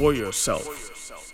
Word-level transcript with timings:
for 0.00 0.14
yourself. 0.14 1.29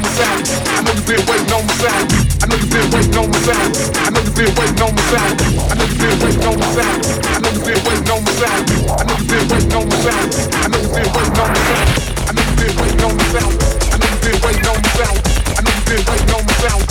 on 0.00 0.06
my 0.06 0.08
sign. 0.16 0.40
I 0.76 0.82
know 0.82 0.92
you've 0.92 1.06
been 1.06 1.26
waiting 1.28 1.52
on 1.52 1.66
my 1.66 1.74
sign. 1.76 2.06
I 2.40 2.46
know 2.48 2.56
you've 2.56 2.70
been 2.70 2.90
waiting 2.90 3.18
on 3.20 3.28
my 3.30 3.38
sign. 3.44 3.70
I 4.00 4.10
know 4.10 4.20
you've 4.24 4.34
been 4.34 4.54
waiting 4.56 4.82
on 4.82 4.92
my 4.96 5.02
sign. 5.10 5.32
I 5.68 5.76
know 5.76 5.84
you've 5.84 6.00
been 6.00 6.16
waiting 6.24 6.46
on 6.48 6.56
my 6.56 6.66
sign. 6.72 7.00
I 7.20 7.38
know 7.40 7.50
you've 7.52 7.64
been 7.64 7.80
waiting 7.84 8.10
on 8.10 8.22
my 8.24 8.32
sign. 8.32 8.62
I 8.90 9.04
know 9.04 9.16
you've 9.16 9.28
been 9.28 9.48
waiting 9.50 9.76
on 9.76 9.88
my 9.88 9.96
sign. 10.00 10.28
I 10.30 10.62
know 10.62 10.80
you've 10.80 10.94
been 10.96 11.12
waiting 11.12 11.40
on 11.40 11.52
my 11.52 11.64
sign. 11.64 11.90
I 12.00 12.32
know 12.32 12.42
you've 12.42 12.56
been 12.56 12.76
waiting 12.80 13.04
on 13.04 13.16
my 13.16 13.24
sign. 13.30 13.52
I 13.52 13.96
know 13.98 14.08
you 14.08 14.18
been 14.24 14.40
waiting 14.40 14.68
on 14.70 14.78
my 14.80 14.90
sign. 14.96 15.18
I 15.50 15.60
know 15.60 15.70
you 15.70 15.84
been 15.84 16.04
waiting 16.08 16.34
on 16.34 16.46
my 16.46 16.52
sign. 16.54 16.89